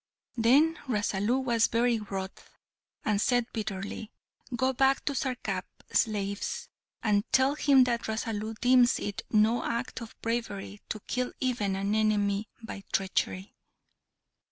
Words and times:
Then 0.35 0.77
Rasalu 0.87 1.43
was 1.43 1.67
very 1.67 1.99
wroth, 1.99 2.49
and 3.05 3.21
said 3.21 3.45
bitterly, 3.53 4.11
"Go 4.55 4.73
back 4.73 5.05
to 5.05 5.13
Sarkap, 5.13 5.67
slaves! 5.93 6.69
and 7.03 7.23
tell 7.31 7.53
him 7.53 7.83
that 7.83 8.07
Rasalu 8.07 8.55
deems 8.59 8.97
it 8.97 9.21
no 9.29 9.63
act 9.63 10.01
of 10.01 10.19
bravery 10.23 10.81
to 10.89 11.01
kill 11.01 11.31
even 11.39 11.75
an 11.75 11.93
enemy 11.93 12.49
by 12.63 12.83
treachery." 12.91 13.53